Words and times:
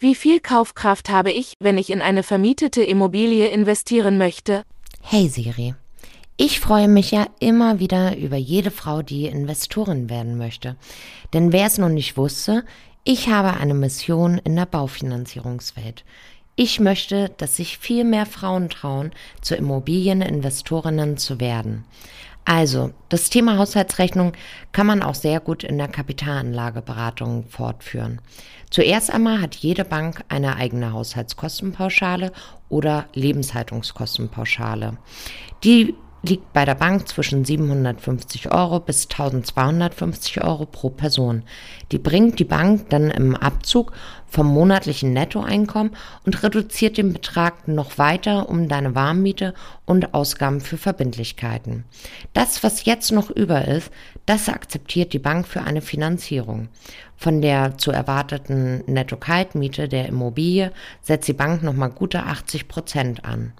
wie 0.00 0.14
viel 0.14 0.40
Kaufkraft 0.40 1.10
habe 1.10 1.30
ich, 1.30 1.54
wenn 1.60 1.76
ich 1.76 1.90
in 1.90 2.00
eine 2.00 2.22
vermietete 2.22 2.82
Immobilie 2.82 3.48
investieren 3.48 4.16
möchte? 4.16 4.64
Hey 5.02 5.28
Siri, 5.28 5.74
ich 6.38 6.58
freue 6.58 6.88
mich 6.88 7.10
ja 7.10 7.26
immer 7.38 7.80
wieder 7.80 8.16
über 8.16 8.36
jede 8.36 8.70
Frau, 8.70 9.02
die 9.02 9.26
Investorin 9.26 10.08
werden 10.08 10.38
möchte. 10.38 10.76
Denn 11.34 11.52
wer 11.52 11.66
es 11.66 11.76
noch 11.76 11.90
nicht 11.90 12.16
wusste, 12.16 12.64
ich 13.04 13.28
habe 13.28 13.60
eine 13.60 13.74
Mission 13.74 14.38
in 14.38 14.56
der 14.56 14.64
Baufinanzierungswelt. 14.64 16.04
Ich 16.56 16.80
möchte, 16.80 17.30
dass 17.36 17.56
sich 17.56 17.76
viel 17.76 18.04
mehr 18.04 18.24
Frauen 18.24 18.70
trauen, 18.70 19.12
zu 19.42 19.54
Immobilieninvestorinnen 19.54 21.18
zu 21.18 21.40
werden. 21.40 21.84
Also, 22.52 22.90
das 23.08 23.30
Thema 23.30 23.58
Haushaltsrechnung 23.58 24.32
kann 24.72 24.84
man 24.84 25.04
auch 25.04 25.14
sehr 25.14 25.38
gut 25.38 25.62
in 25.62 25.78
der 25.78 25.86
Kapitalanlageberatung 25.86 27.44
fortführen. 27.48 28.20
Zuerst 28.70 29.14
einmal 29.14 29.40
hat 29.40 29.54
jede 29.54 29.84
Bank 29.84 30.24
eine 30.28 30.56
eigene 30.56 30.92
Haushaltskostenpauschale 30.92 32.32
oder 32.68 33.06
Lebenshaltungskostenpauschale. 33.14 34.98
Die 35.62 35.94
liegt 36.22 36.52
bei 36.52 36.64
der 36.64 36.74
Bank 36.74 37.08
zwischen 37.08 37.44
750 37.44 38.52
Euro 38.52 38.80
bis 38.80 39.04
1250 39.04 40.44
Euro 40.44 40.66
pro 40.66 40.90
Person. 40.90 41.44
Die 41.92 41.98
bringt 41.98 42.38
die 42.38 42.44
Bank 42.44 42.90
dann 42.90 43.10
im 43.10 43.34
Abzug 43.34 43.92
vom 44.26 44.46
monatlichen 44.46 45.12
Nettoeinkommen 45.12 45.96
und 46.24 46.42
reduziert 46.42 46.98
den 46.98 47.12
Betrag 47.12 47.66
noch 47.66 47.98
weiter 47.98 48.48
um 48.48 48.68
deine 48.68 48.94
Warmmiete 48.94 49.54
und 49.86 50.14
Ausgaben 50.14 50.60
für 50.60 50.76
Verbindlichkeiten. 50.76 51.84
Das, 52.32 52.62
was 52.62 52.84
jetzt 52.84 53.12
noch 53.12 53.30
über 53.30 53.66
ist, 53.66 53.90
das 54.26 54.48
akzeptiert 54.48 55.12
die 55.12 55.18
Bank 55.18 55.48
für 55.48 55.62
eine 55.62 55.80
Finanzierung. 55.82 56.68
Von 57.16 57.40
der 57.42 57.76
zu 57.76 57.90
erwarteten 57.90 58.84
Netto-Kaltmiete 58.86 59.88
der 59.88 60.06
Immobilie 60.06 60.72
setzt 61.02 61.28
die 61.28 61.32
Bank 61.32 61.62
nochmal 61.62 61.90
gute 61.90 62.22
80 62.22 62.68
Prozent 62.68 63.24
an. 63.24 63.52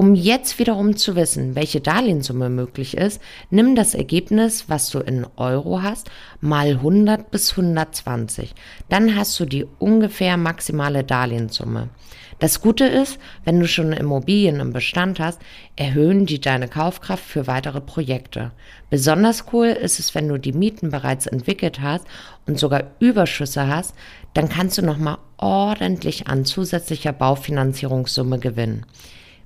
Um 0.00 0.14
jetzt 0.14 0.58
wiederum 0.58 0.96
zu 0.96 1.14
wissen, 1.14 1.54
welche 1.54 1.82
Darlehenssumme 1.82 2.48
möglich 2.48 2.96
ist, 2.96 3.20
nimm 3.50 3.74
das 3.74 3.92
Ergebnis, 3.92 4.70
was 4.70 4.88
du 4.88 5.00
in 5.00 5.26
Euro 5.36 5.82
hast, 5.82 6.10
mal 6.40 6.68
100 6.68 7.30
bis 7.30 7.50
120. 7.50 8.54
Dann 8.88 9.14
hast 9.14 9.38
du 9.38 9.44
die 9.44 9.66
ungefähr 9.78 10.38
maximale 10.38 11.04
Darlehenssumme. 11.04 11.90
Das 12.38 12.62
Gute 12.62 12.86
ist, 12.86 13.18
wenn 13.44 13.60
du 13.60 13.68
schon 13.68 13.92
Immobilien 13.92 14.60
im 14.60 14.72
Bestand 14.72 15.20
hast, 15.20 15.38
erhöhen 15.76 16.24
die 16.24 16.40
deine 16.40 16.68
Kaufkraft 16.68 17.22
für 17.22 17.46
weitere 17.46 17.82
Projekte. 17.82 18.52
Besonders 18.88 19.44
cool 19.52 19.66
ist 19.66 19.98
es, 19.98 20.14
wenn 20.14 20.28
du 20.28 20.38
die 20.38 20.54
Mieten 20.54 20.88
bereits 20.88 21.26
entwickelt 21.26 21.82
hast 21.82 22.06
und 22.46 22.58
sogar 22.58 22.84
Überschüsse 23.00 23.66
hast, 23.66 23.94
dann 24.32 24.48
kannst 24.48 24.78
du 24.78 24.82
nochmal 24.82 25.18
ordentlich 25.36 26.26
an 26.26 26.46
zusätzlicher 26.46 27.12
Baufinanzierungssumme 27.12 28.38
gewinnen. 28.38 28.86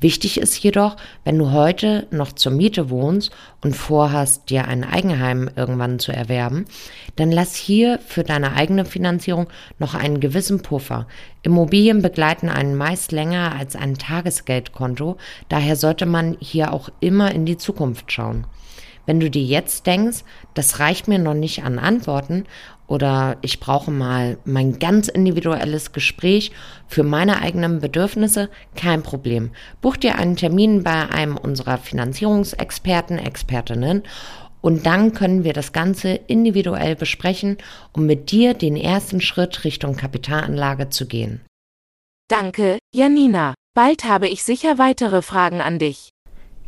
Wichtig 0.00 0.38
ist 0.38 0.62
jedoch, 0.62 0.96
wenn 1.24 1.38
du 1.38 1.50
heute 1.50 2.06
noch 2.12 2.30
zur 2.32 2.52
Miete 2.52 2.88
wohnst 2.88 3.32
und 3.62 3.74
vorhast, 3.74 4.48
dir 4.48 4.68
ein 4.68 4.84
Eigenheim 4.84 5.50
irgendwann 5.56 5.98
zu 5.98 6.12
erwerben, 6.12 6.66
dann 7.16 7.32
lass 7.32 7.56
hier 7.56 7.98
für 8.06 8.22
deine 8.22 8.52
eigene 8.52 8.84
Finanzierung 8.84 9.48
noch 9.80 9.94
einen 9.94 10.20
gewissen 10.20 10.62
Puffer. 10.62 11.08
Immobilien 11.42 12.00
begleiten 12.00 12.48
einen 12.48 12.76
meist 12.76 13.10
länger 13.10 13.56
als 13.58 13.74
ein 13.74 13.94
Tagesgeldkonto, 13.94 15.16
daher 15.48 15.74
sollte 15.74 16.06
man 16.06 16.36
hier 16.38 16.72
auch 16.72 16.90
immer 17.00 17.32
in 17.32 17.44
die 17.44 17.56
Zukunft 17.56 18.12
schauen. 18.12 18.46
Wenn 19.08 19.20
du 19.20 19.30
dir 19.30 19.42
jetzt 19.42 19.86
denkst, 19.86 20.18
das 20.52 20.80
reicht 20.80 21.08
mir 21.08 21.18
noch 21.18 21.32
nicht 21.32 21.64
an 21.64 21.78
Antworten 21.78 22.44
oder 22.86 23.38
ich 23.40 23.58
brauche 23.58 23.90
mal 23.90 24.36
mein 24.44 24.78
ganz 24.78 25.08
individuelles 25.08 25.92
Gespräch 25.92 26.52
für 26.88 27.04
meine 27.04 27.40
eigenen 27.40 27.80
Bedürfnisse, 27.80 28.50
kein 28.76 29.02
Problem. 29.02 29.52
Buch 29.80 29.96
dir 29.96 30.16
einen 30.16 30.36
Termin 30.36 30.82
bei 30.82 31.08
einem 31.08 31.38
unserer 31.38 31.78
Finanzierungsexperten, 31.78 33.18
Expertinnen 33.18 34.02
und 34.60 34.84
dann 34.84 35.14
können 35.14 35.42
wir 35.42 35.54
das 35.54 35.72
Ganze 35.72 36.10
individuell 36.10 36.94
besprechen, 36.94 37.56
um 37.94 38.04
mit 38.04 38.30
dir 38.30 38.52
den 38.52 38.76
ersten 38.76 39.22
Schritt 39.22 39.64
Richtung 39.64 39.96
Kapitalanlage 39.96 40.90
zu 40.90 41.06
gehen. 41.06 41.40
Danke, 42.28 42.78
Janina. 42.94 43.54
Bald 43.74 44.04
habe 44.04 44.28
ich 44.28 44.42
sicher 44.42 44.76
weitere 44.76 45.22
Fragen 45.22 45.62
an 45.62 45.78
dich. 45.78 46.10